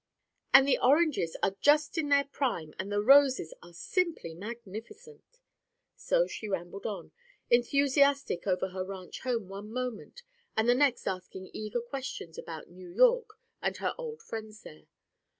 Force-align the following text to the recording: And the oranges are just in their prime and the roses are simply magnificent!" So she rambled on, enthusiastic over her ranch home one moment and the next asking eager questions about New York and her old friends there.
And 0.51 0.67
the 0.67 0.79
oranges 0.79 1.37
are 1.43 1.55
just 1.61 1.95
in 1.95 2.09
their 2.09 2.23
prime 2.23 2.73
and 2.79 2.91
the 2.91 3.03
roses 3.03 3.53
are 3.61 3.71
simply 3.71 4.33
magnificent!" 4.33 5.39
So 5.95 6.25
she 6.25 6.47
rambled 6.49 6.87
on, 6.87 7.11
enthusiastic 7.51 8.47
over 8.47 8.69
her 8.69 8.83
ranch 8.83 9.19
home 9.19 9.47
one 9.47 9.71
moment 9.71 10.23
and 10.57 10.67
the 10.67 10.73
next 10.73 11.05
asking 11.05 11.51
eager 11.53 11.81
questions 11.81 12.39
about 12.39 12.67
New 12.67 12.89
York 12.89 13.37
and 13.61 13.77
her 13.77 13.93
old 13.95 14.23
friends 14.23 14.63
there. 14.63 14.87